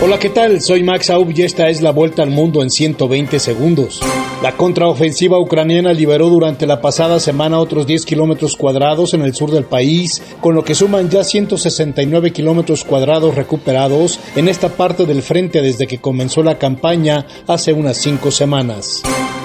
[0.00, 0.60] Hola, ¿qué tal?
[0.60, 4.00] Soy Max Aub y esta es la vuelta al mundo en 120 segundos.
[4.44, 9.50] La contraofensiva ucraniana liberó durante la pasada semana otros 10 kilómetros cuadrados en el sur
[9.50, 15.20] del país, con lo que suman ya 169 kilómetros cuadrados recuperados en esta parte del
[15.20, 19.02] frente desde que comenzó la campaña hace unas cinco semanas.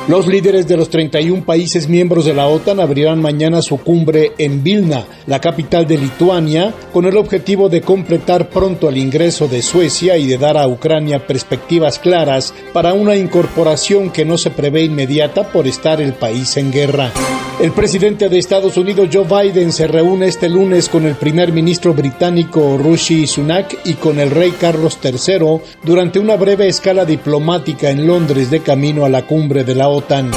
[0.07, 4.61] Los líderes de los 31 países miembros de la OTAN abrirán mañana su cumbre en
[4.61, 10.17] Vilna, la capital de Lituania, con el objetivo de completar pronto el ingreso de Suecia
[10.17, 15.53] y de dar a Ucrania perspectivas claras para una incorporación que no se prevé inmediata
[15.53, 17.13] por estar el país en guerra.
[17.59, 21.93] El presidente de Estados Unidos Joe Biden se reúne este lunes con el primer ministro
[21.93, 28.05] británico Rishi Sunak y con el rey Carlos III durante una breve escala diplomática en
[28.07, 30.31] Londres de camino a la cumbre de la OTAN.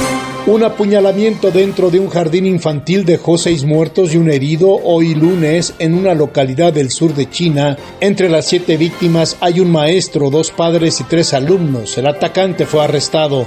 [0.47, 5.73] Un apuñalamiento dentro de un jardín infantil dejó seis muertos y un herido hoy lunes
[5.77, 7.77] en una localidad del sur de China.
[7.99, 11.97] Entre las siete víctimas hay un maestro, dos padres y tres alumnos.
[11.97, 13.45] El atacante fue arrestado.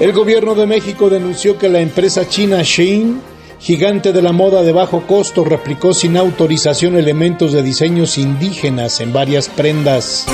[0.00, 3.20] El gobierno de México denunció que la empresa china Shein
[3.60, 9.12] gigante de la moda de bajo costo, replicó sin autorización elementos de diseños indígenas en
[9.12, 10.26] varias prendas.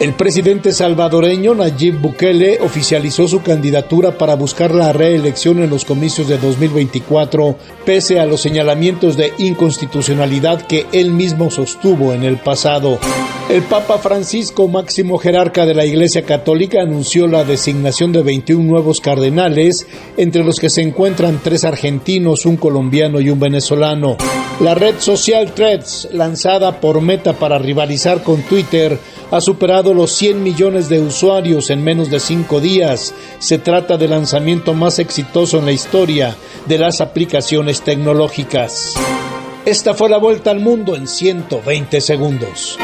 [0.00, 6.26] El presidente salvadoreño Nayib Bukele oficializó su candidatura para buscar la reelección en los comicios
[6.26, 12.98] de 2024, pese a los señalamientos de inconstitucionalidad que él mismo sostuvo en el pasado.
[13.50, 19.02] El Papa Francisco, máximo jerarca de la Iglesia Católica, anunció la designación de 21 nuevos
[19.02, 24.16] cardenales, entre los que se encuentran tres argentinos, un colombiano y un venezolano.
[24.60, 28.98] La red social Threads, lanzada por Meta para rivalizar con Twitter,
[29.30, 33.14] ha superado los 100 millones de usuarios en menos de cinco días.
[33.38, 36.36] Se trata del lanzamiento más exitoso en la historia
[36.66, 38.92] de las aplicaciones tecnológicas.
[39.64, 42.78] Esta fue la vuelta al mundo en 120 segundos.